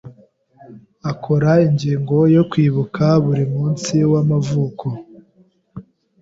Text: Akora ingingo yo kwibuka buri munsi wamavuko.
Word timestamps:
Akora 1.11 1.51
ingingo 1.67 2.17
yo 2.35 2.43
kwibuka 2.51 3.05
buri 3.23 3.45
munsi 3.53 3.95
wamavuko. 4.11 4.85